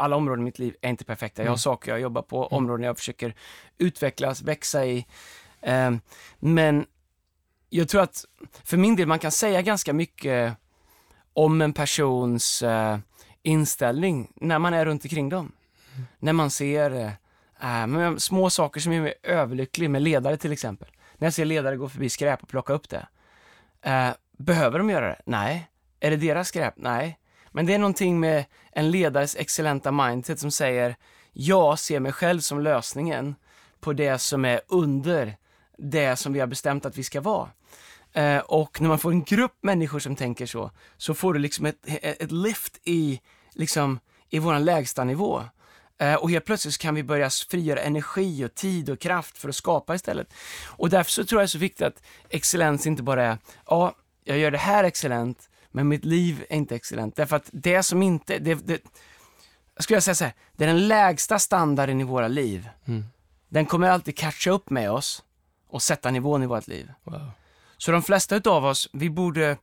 [0.00, 1.42] Alla områden i mitt liv är inte perfekta.
[1.42, 3.34] Jag har saker jag jobbar på, områden jag försöker
[3.78, 5.06] utvecklas, växa i.
[5.60, 6.00] Ehm,
[6.38, 6.86] men
[7.70, 8.24] jag tror att
[8.64, 10.56] för min del, man kan säga ganska mycket
[11.32, 12.98] om en persons eh,
[13.42, 15.52] inställning när man är runt omkring dem.
[16.18, 16.90] När man ser
[17.60, 20.88] eh, men små saker som gör mig överlycklig med ledare till exempel.
[21.16, 23.08] När jag ser ledare gå förbi skräp och plocka upp det.
[23.82, 25.20] Eh, behöver de göra det?
[25.26, 25.68] Nej.
[26.00, 26.74] Är det deras skräp?
[26.76, 27.18] Nej.
[27.58, 30.96] Men det är någonting med en ledares excellenta mindset som säger
[31.32, 33.34] jag ser mig själv som lösningen
[33.80, 35.36] på det som är under
[35.78, 37.48] det som vi har bestämt att vi ska vara.
[38.12, 41.66] Eh, och när man får en grupp människor som tänker så, så får du liksom
[41.66, 43.20] ett, ett lift i,
[43.52, 45.42] liksom, i vår nivå.
[45.98, 49.56] Eh, och helt plötsligt kan vi börja frigöra energi och tid och kraft för att
[49.56, 50.34] skapa istället.
[50.66, 53.94] Och därför så tror jag det är så viktigt att excellens inte bara är, ja,
[54.24, 57.16] jag gör det här excellent, men mitt liv är inte excellent.
[57.16, 58.82] Därför att det som inte, det, det,
[59.74, 62.68] jag skulle säga så här, det är den lägsta standarden i våra liv.
[62.84, 63.04] Mm.
[63.48, 65.24] Den kommer alltid catcha upp med oss
[65.68, 66.92] och sätta nivån i vårt liv.
[67.04, 67.30] Wow.
[67.76, 69.56] Så de flesta utav oss, vi borde,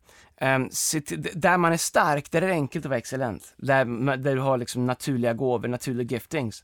[0.69, 3.53] se till, där man är stark, där är det enkelt att vara excellent.
[3.57, 3.85] Där,
[4.17, 6.63] där du har liksom naturliga gåvor, naturliga giftings.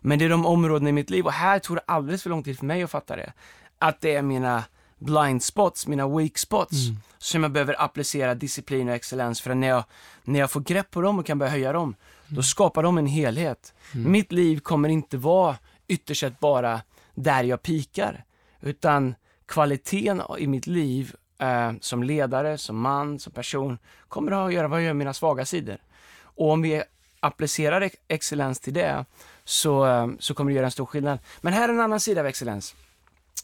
[0.00, 2.42] Men det är de områden i mitt liv, och här tog det alldeles för lång
[2.42, 3.32] tid för mig att fatta det,
[3.78, 4.64] att det är mina
[5.00, 6.76] blind spots, mina weak spots,
[7.18, 9.84] som jag behöver applicera disciplin och excellens för att när jag,
[10.24, 11.94] när jag får grepp på dem och kan börja höja dem,
[12.28, 13.74] då skapar de en helhet.
[13.92, 15.56] Mitt liv kommer inte vara
[15.88, 16.80] ytterst sett bara
[17.14, 18.24] där jag pikar,
[18.60, 19.14] utan
[19.46, 24.78] kvaliteten i mitt liv eh, som ledare, som man, som person kommer att göra vad
[24.80, 25.78] jag gör mina svaga sidor.
[26.22, 26.82] Och om vi
[27.20, 29.04] applicerar ex- excellens till det
[29.44, 31.18] så, eh, så kommer det göra en stor skillnad.
[31.40, 32.74] Men här är en annan sida av excellens.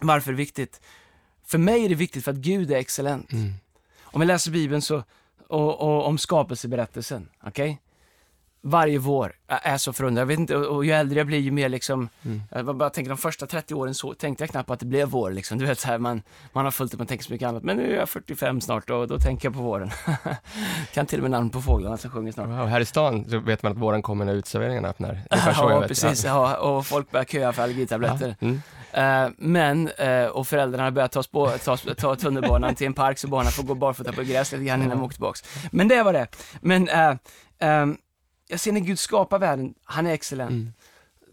[0.00, 0.80] Varför är det viktigt?
[1.46, 3.32] För mig är det viktigt för att Gud är excellent.
[3.32, 3.52] Mm.
[4.02, 5.02] Om vi läser Bibeln så,
[5.48, 7.80] och, och om skapelseberättelsen, okej?
[8.68, 10.22] Varje vår jag är så förundrad.
[10.22, 12.42] Jag vet inte, och ju äldre jag blir ju mer liksom, Mm.
[12.50, 15.08] jag bara tänker de första 30 åren så tänkte jag knappt på att det blev
[15.08, 15.58] vår liksom.
[15.58, 17.62] Du vet så här, man, man har fullt upp att tänka så mycket annat.
[17.62, 19.90] Men nu är jag 45 snart och då tänker jag på våren.
[20.94, 22.48] kan till och med namn på fåglarna som sjunger snart.
[22.48, 22.66] Wow.
[22.66, 25.20] Här i stan så vet man att våren kommer när uteserveringarna öppnar.
[25.30, 26.24] Ja, precis.
[26.24, 26.56] Ja.
[26.56, 28.36] och folk börjar köa för allergitabletter.
[28.38, 28.46] Ja.
[28.46, 28.62] Mm.
[28.92, 33.28] Eh, men, eh, och föräldrarna börjar ta, spå, ta, ta tunnelbanan till en park så
[33.28, 35.44] barnen får gå barfota på gräs lite grann innan de åker tillbaks.
[35.72, 36.26] Men det var det.
[36.60, 37.14] Men eh,
[37.58, 37.96] ehm,
[38.48, 40.50] jag ser när Gud skapar världen, han är excellent.
[40.50, 40.72] Mm.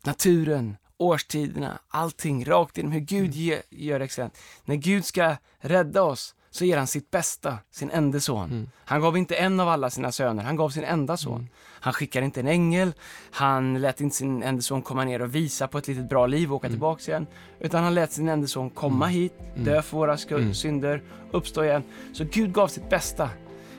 [0.04, 4.38] Naturen, årstiderna, allting rakt igenom hur Gud ge, gör excellent.
[4.65, 8.52] När Gud ska rädda oss så ger han sitt bästa, sin enda son.
[8.52, 8.69] Mm.
[8.86, 11.49] Han gav inte en av alla sina söner, han gav sin enda son.
[11.60, 12.93] Han skickade inte en ängel,
[13.32, 16.49] han lät inte sin enda son komma ner och visa på ett litet bra liv
[16.49, 17.28] och åka tillbaks igen.
[17.60, 20.54] Utan han lät sin enda son komma hit, dö för våra Mm.
[20.54, 21.84] synder, uppstå igen.
[22.13, 23.30] Så Gud gav sitt bästa.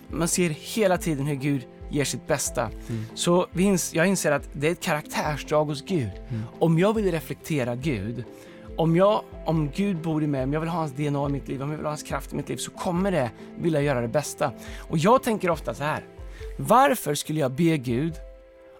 [0.08, 2.70] Man ser hela tiden hur Gud ger sitt bästa.
[3.14, 6.10] Så vi ins- jag inser att det är ett karaktärsdrag hos Gud.
[6.58, 8.24] Om jag vill reflektera Gud,
[8.76, 11.48] om, jag, om Gud bor i mig, om jag vill ha hans DNA i mitt
[11.48, 14.00] liv, om jag vill ha hans kraft i mitt liv, så kommer det vilja göra
[14.00, 14.52] det bästa.
[14.78, 16.04] Och jag tänker ofta så här.
[16.58, 18.14] Varför skulle jag be Gud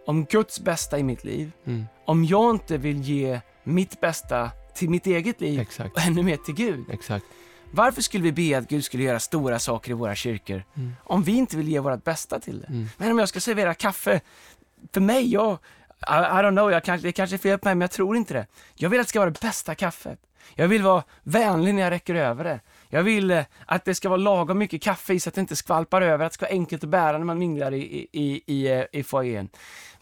[0.06, 1.84] om Guds bästa i mitt liv, Mm.
[2.04, 5.96] om jag inte vill ge mitt bästa till mitt eget liv Exakt.
[5.96, 6.84] och ännu mer till Gud?
[6.92, 7.24] Exakt.
[7.74, 10.64] Varför skulle vi be att Gud skulle göra stora saker i våra kyrkor
[11.04, 12.66] om vi inte vill ge vårt bästa till det?
[12.66, 12.88] Mm.
[12.96, 14.20] Men om jag ska servera kaffe,
[14.92, 17.74] för mig, jag, I, I don't know, jag kanske, det kanske är fel på mig,
[17.74, 18.46] men jag tror inte det.
[18.74, 20.18] Jag vill att det ska vara det bästa kaffet.
[20.54, 22.60] Jag vill vara vänlig när jag räcker över det.
[22.88, 25.56] Jag vill eh, att det ska vara lagom mycket kaffe i så att det inte
[25.56, 28.42] skvalpar över, att det ska vara enkelt att bära när man minglar i, i, i,
[28.46, 29.48] i, eh, i foajén.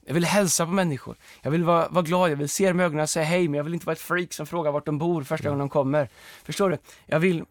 [0.06, 1.16] Jag vill hälsa på människor.
[1.42, 3.58] Jag vill vara, vara glad, jag vill se dem i ögonen och säga hej, men
[3.58, 6.08] jag vill inte vara ett freak som frågar vart de bor första gången de kommer.
[6.44, 6.78] Förstår du?
[7.06, 7.44] Jag vill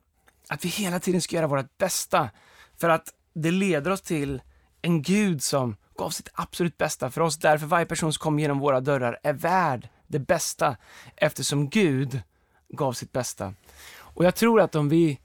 [0.52, 2.30] att vi hela tiden ska göra vårt bästa.
[2.78, 4.42] För att det leder oss till
[4.82, 7.38] en Gud som gav sitt absolut bästa för oss.
[7.38, 10.78] Därför varje person som kommer genom våra dörrar är värd det bästa.
[11.16, 12.22] Eftersom Gud
[12.70, 13.54] gav sitt bästa.
[13.94, 15.20] Och jag tror att om vi,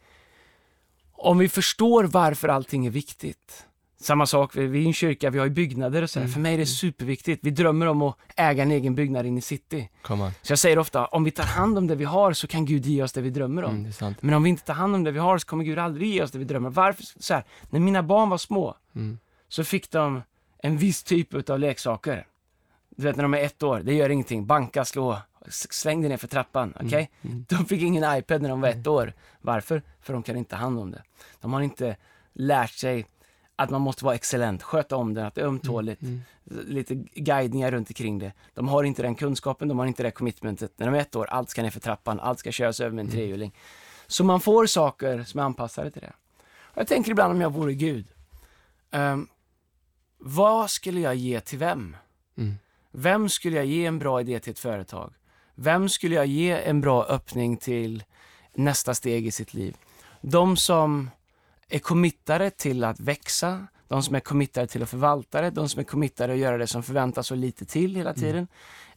[1.12, 3.66] om vi förstår varför allting är viktigt.
[4.00, 6.26] Samma sak, vi är en kyrka, vi har ju byggnader och sådär.
[6.26, 7.44] För mig är det superviktigt.
[7.44, 9.88] Vi drömmer om att äga en egen byggnad in i city.
[10.42, 12.86] Så jag säger ofta, om vi tar hand om det vi har så kan Gud
[12.86, 13.74] ge oss det vi drömmer om.
[14.00, 14.14] Mm.
[14.20, 16.22] Men om vi inte tar hand om det vi har så kommer Gud aldrig ge
[16.22, 16.70] oss det vi drömmer.
[16.70, 17.04] Varför?
[17.18, 19.18] Så här, när mina barn var små Mm.
[19.48, 20.22] så fick de
[20.58, 22.26] en viss typ av leksaker.
[22.96, 24.46] Du vet när de är ett år, det gör ingenting.
[24.46, 26.74] Banka, slå, släng dig ner för trappan.
[26.84, 27.10] Okej?
[27.22, 29.12] De fick ingen iPad när de var ett år.
[29.40, 29.82] Varför?
[30.00, 31.02] För de kan inte ta hand om det.
[31.40, 31.96] De har inte
[32.32, 33.06] lärt sig
[33.56, 36.02] att man måste vara excellent, sköta om det, att det är ömtåligt,
[36.44, 38.32] lite guidningar runt omkring det.
[38.54, 40.72] De har inte den kunskapen, de har inte det commitmentet.
[40.76, 43.04] När de är ett år, allt ska ner för trappan, allt ska köras över med
[43.04, 43.54] en trehjuling.
[44.06, 46.12] Så man får saker som är anpassade till det.
[46.60, 48.06] Och jag tänker ibland om jag vore Gud.
[48.90, 49.28] Ehm,
[50.18, 51.96] vad skulle jag ge till vem?
[52.38, 52.54] Mm.
[52.90, 55.12] Vem skulle jag ge en bra idé till ett företag?
[55.54, 58.04] Vem skulle jag ge en bra öppning till
[58.54, 59.76] nästa steg i sitt liv?
[60.20, 61.10] De som
[61.68, 65.80] är committade till att växa, de som är committade till att förvalta det, de som
[65.80, 68.48] är committade att göra det som förväntas och lite till hela tiden.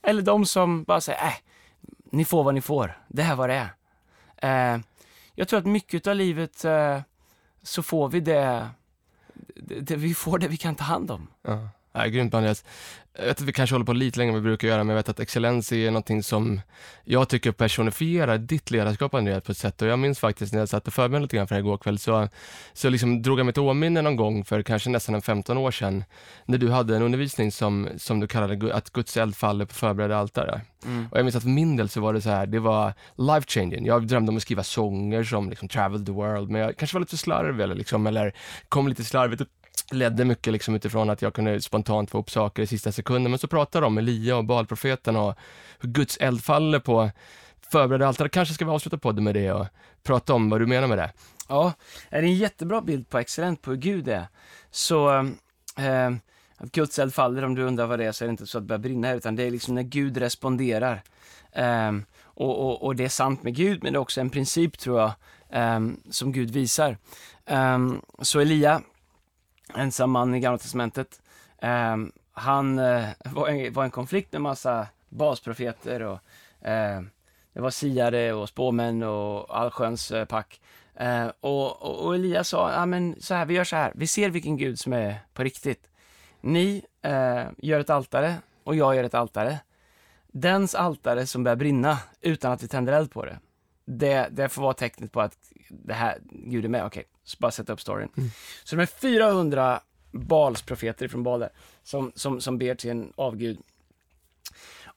[0.01, 1.33] Eller de som bara säger, äh,
[2.11, 3.69] ni får vad ni får, det här vad det
[4.41, 4.73] är.
[4.75, 4.81] Eh,
[5.35, 7.01] jag tror att mycket av livet eh,
[7.63, 8.69] så får vi det,
[9.55, 11.27] det, det, vi får det vi kan ta hand om.
[11.41, 11.69] Ja.
[11.91, 12.65] Ja, grymt Andreas.
[13.19, 14.95] Jag vet att vi kanske håller på lite längre än vi brukar göra, men jag
[14.95, 16.61] vet att excellens är någonting som
[17.03, 19.81] jag tycker personifierar ditt ledarskap Andreas på ett sätt.
[19.81, 21.77] Och jag minns faktiskt när jag satt och förberedde lite grann för det här igår
[21.77, 22.27] kväll, så,
[22.73, 25.71] så liksom drog jag mig till åminne någon gång för kanske nästan en 15 år
[25.71, 26.03] sedan,
[26.45, 30.17] när du hade en undervisning som, som du kallade att Guds eld faller på förberedda
[30.17, 30.61] altare.
[31.11, 33.47] Och jag minns att för min del så var det så här, det var life
[33.47, 33.85] changing.
[33.85, 36.99] Jag drömde om att skriva sånger som liksom travel the world, men jag kanske var
[36.99, 38.33] lite slarvig eller liksom, eller
[38.69, 39.41] kom lite slarvigt
[39.91, 43.31] ledde mycket liksom utifrån att jag kunde spontant få upp saker i sista sekunden.
[43.31, 45.35] Men så pratade de om Elia och Balprofeten och
[45.79, 47.11] hur Guds eld faller på
[47.71, 48.29] förberedda altare.
[48.29, 49.67] Kanske ska vi avsluta podden med det och
[50.03, 51.11] prata om vad du menar med det.
[51.47, 51.73] Ja,
[52.09, 54.27] det är en jättebra bild på excellent på hur Gud är.
[54.71, 55.09] Så
[55.77, 56.11] eh,
[56.57, 58.57] att Guds eld faller, om du undrar vad det är, så är det inte så
[58.57, 61.03] att det börjar brinna här, utan det är liksom när Gud responderar.
[61.51, 61.91] Eh,
[62.23, 64.99] och, och, och det är sant med Gud, men det är också en princip, tror
[64.99, 65.11] jag,
[65.49, 66.97] eh, som Gud visar.
[67.45, 67.79] Eh,
[68.21, 68.81] så Elia,
[69.75, 71.21] ensam man i Gamla Testamentet,
[71.61, 71.97] eh,
[72.31, 76.19] han eh, var, en, var en konflikt med massa basprofeter och
[76.67, 77.01] eh,
[77.53, 80.61] det var siare och spåmän och allsköns eh, pack.
[80.95, 84.07] Eh, och, och, och Elias sa, ja men så här, vi gör så här, vi
[84.07, 85.89] ser vilken Gud som är på riktigt.
[86.41, 89.59] Ni eh, gör ett altare och jag gör ett altare.
[90.27, 93.39] Dens altare som börjar brinna utan att vi tänder eld på det,
[93.89, 95.37] det, det får vara tecknet på att
[95.69, 96.85] det här, Gud är med.
[96.85, 98.09] Okej, så bara sätta upp storyn.
[98.63, 99.79] Så de är 400
[100.11, 101.49] Balsprofeter från Baal där,
[101.83, 103.59] som, som, som ber till en avgud.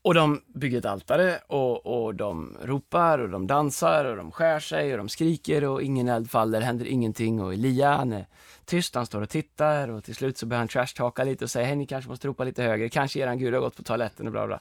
[0.02, 4.60] Och de bygger ett altare och, och de ropar och de dansar och de skär
[4.60, 8.26] sig och de skriker och ingen eld faller, händer ingenting och Elia han är
[8.64, 11.66] tyst, han står och tittar och till slut så börjar han trashtalka lite och säger
[11.66, 14.32] hej ni kanske måste ropa lite högre, kanske eran gud har gått på toaletten och
[14.32, 14.60] bla bla.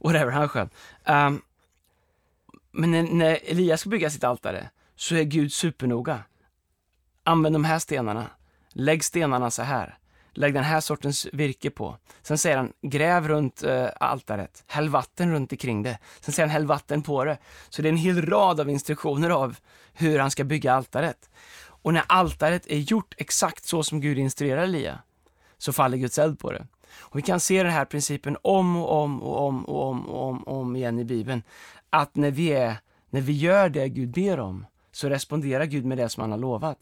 [0.00, 0.70] Whatever, han är skön.
[1.04, 1.42] Um,
[2.72, 6.22] men när, när Elias ska bygga sitt altare så är Gud supernoga.
[7.24, 8.26] Använd de här stenarna.
[8.72, 9.98] Lägg stenarna så här.
[10.32, 11.96] Lägg den här sortens virke på.
[12.22, 14.64] Sen säger han, gräv runt eh, altaret.
[14.66, 15.98] Häll vatten runt omkring det.
[16.20, 17.38] Sen säger han, häll vatten på det.
[17.68, 19.56] Så det är en hel rad av instruktioner av
[19.92, 21.30] hur han ska bygga altaret.
[21.82, 24.98] Och när altaret är gjort exakt så som Gud instruerar Elia,
[25.58, 26.66] så faller Guds eld på det.
[26.98, 30.28] Och vi kan se den här principen om och om och om och om och
[30.28, 31.42] om, och om igen i Bibeln.
[31.90, 32.76] Att när vi, är,
[33.10, 36.38] när vi gör det Gud ber om, så responderar Gud med det som han har
[36.38, 36.78] lovat.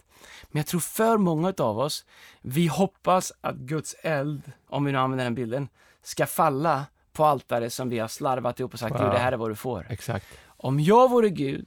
[0.51, 2.05] Men jag tror för många av oss,
[2.41, 5.69] vi hoppas att Guds eld, om vi nu använder den bilden,
[6.03, 9.11] ska falla på altaret som vi har slarvat ihop och sagt, Wow.
[9.11, 9.87] det här är vad du får.
[9.91, 10.27] Exakt.
[10.47, 11.67] Om jag vore Gud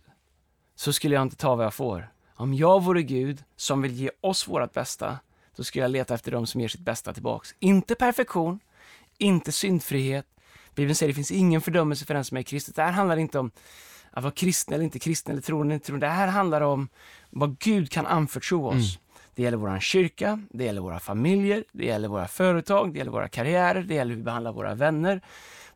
[0.75, 2.11] så skulle jag inte ta vad jag får.
[2.35, 5.19] Om jag vore Gud som vill ge oss vårt bästa,
[5.55, 7.55] då skulle jag leta efter dem som ger sitt bästa tillbaks.
[7.59, 8.59] Inte perfektion,
[9.17, 10.25] inte syndfrihet.
[10.75, 12.75] Bibeln säger det finns ingen fördömelse för den som är i Kristus.
[12.75, 13.51] Det här handlar inte om
[14.11, 16.05] att vara kristen eller inte kristen eller troende eller inte.
[16.05, 16.89] Det här handlar om
[17.29, 18.99] vad Gud kan anförtro oss.
[19.35, 23.27] Det gäller vår kyrka, det gäller våra familjer, det gäller våra företag, det gäller våra
[23.27, 25.21] karriärer, det gäller hur vi behandlar våra vänner.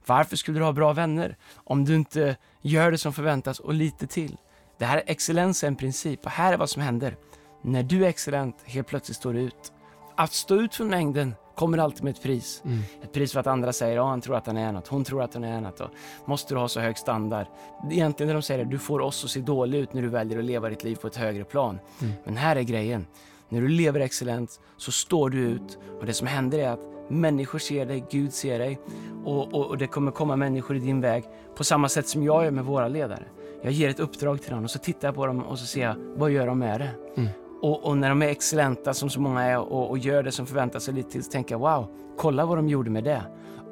[0.05, 4.07] Varför skulle du ha bra vänner om du inte gör det som förväntas och lite
[4.07, 4.37] till?
[4.79, 7.17] Det här är excellens en princip och här är vad som händer.
[7.61, 9.73] När du är excellent, helt plötsligt står du ut.
[10.17, 12.63] Att stå ut från mängden kommer alltid med ett pris.
[13.03, 15.21] Ett pris för att andra säger att han tror att han är något, hon tror
[15.23, 15.79] att hon är något.
[15.79, 15.89] Och
[16.25, 17.47] måste du ha så hög standard?
[17.91, 20.39] Egentligen när de säger det, du får oss att se dålig ut när du väljer
[20.39, 21.79] att leva ditt liv på ett högre plan.
[22.23, 23.07] Men här är grejen.
[23.49, 27.59] När du lever excellent så står du ut och det som händer är att människor
[27.59, 28.79] ser dig, Gud ser dig
[29.25, 31.23] och, och, och det kommer komma människor i din väg
[31.57, 33.23] på samma sätt som jag gör med våra ledare.
[33.63, 35.81] Jag ger ett uppdrag till dem och så tittar jag på dem och så ser
[35.81, 37.21] jag, vad gör de med det?
[37.65, 40.45] Och, och när de är excellenta som så många är och, och gör det som
[40.45, 43.21] förväntas sig lite till så tänker jag wow, kolla vad de gjorde med det.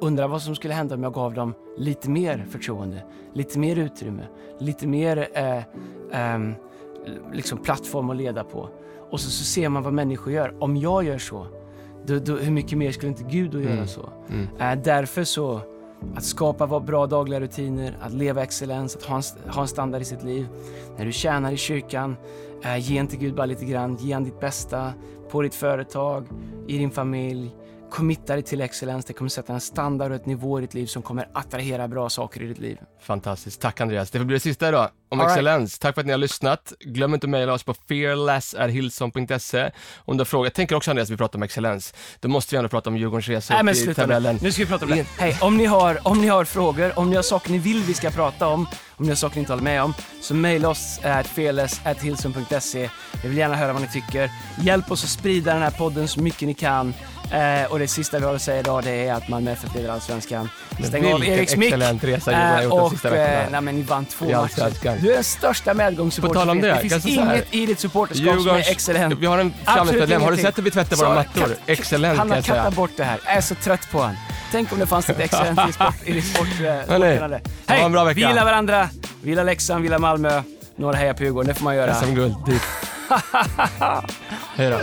[0.00, 4.22] Undrar vad som skulle hända om jag gav dem lite mer förtroende, lite mer utrymme,
[4.58, 5.62] lite mer eh,
[6.12, 6.54] ehm,
[7.32, 8.68] liksom plattform att leda på.
[9.10, 10.54] Och så, så ser man vad människor gör.
[10.60, 11.46] Om jag gör så,
[12.06, 13.86] då, då, hur mycket mer skulle inte Gud då göra Mm.
[13.86, 14.08] så?
[14.28, 14.48] Mm.
[14.78, 15.60] Eh, därför så,
[16.16, 20.02] att skapa vad bra dagliga rutiner, att leva excellens, att ha en, ha en standard
[20.02, 20.46] i sitt liv.
[20.98, 22.16] När du tjänar i kyrkan,
[22.64, 24.92] eh, ge inte Gud bara lite grann, ge han ditt bästa
[25.30, 26.26] på ditt företag,
[26.66, 27.50] i din familj
[27.90, 29.04] committa dig till excellens.
[29.04, 32.08] Det kommer sätta en standard och ett nivå i ditt liv som kommer attrahera bra
[32.08, 32.78] saker i ditt liv.
[33.02, 33.60] Fantastiskt.
[33.60, 34.10] Tack Andreas.
[34.10, 35.36] Det får bli det sista idag om All right.
[35.36, 35.78] excellens.
[35.78, 36.72] Tack för att ni har lyssnat.
[36.80, 40.46] Glöm inte att mejla oss på fearless.hillson.se om du har frågor.
[40.46, 41.94] Jag tänker också Andreas, vi pratar om excellens.
[42.20, 44.38] Då måste vi ändå prata om Djurgårdens resa Nej men i tabellen.
[44.42, 45.06] Nu ska vi prata om det.
[45.18, 47.94] Hej, om ni, har, om ni har frågor, om ni har saker ni vill vi
[47.94, 48.66] ska prata om,
[48.96, 52.90] om ni har saker ni inte håller med om, så mejla oss at fearless.hilson.se.
[53.22, 54.30] Vi vill gärna höra vad ni tycker.
[54.60, 56.94] Hjälp oss att sprida den här podden så mycket ni kan.
[57.34, 59.88] Eh, och det sista vi har att säga idag det är att Malmö FF leder
[59.88, 60.48] Allsvenskan.
[60.84, 61.66] Stäng av Vilken Eriks mick.
[61.68, 63.42] excellent resa Djurgården har Eh, gjort de och sista veckorna.
[63.42, 64.38] eh, nej, men ni vann två I matcher.
[64.42, 64.98] Allsvenskan.
[65.02, 66.68] Du är den största medgångssupporter På tal om det.
[66.68, 67.32] Det finns kanske så här.
[67.34, 69.18] inget i ditt supporterskap som är excellent.
[69.18, 70.22] vi har en framtidsmedlem.
[70.22, 70.44] Har du ingenting.
[70.46, 71.40] sett hur vi tvättar Så, våra mattor?
[71.40, 72.56] kat- Excellent Han kan har jag säga.
[72.56, 73.20] kattat bort det här.
[73.26, 74.16] Jag är så trött på han.
[74.52, 77.36] Tänk om det fanns ett excellent i sport, i sport, eh, sportkunnande.
[77.68, 77.82] ha Hej!
[77.82, 78.14] en bra vecka.
[78.14, 78.88] Vi gillar varandra.
[79.22, 80.42] Vi gillar Leksand, vi gillar Malmö.
[80.76, 81.94] Några hejar på Djurgården, det får man göra.
[81.94, 82.34] SM-guld.
[84.56, 84.78] Hej då.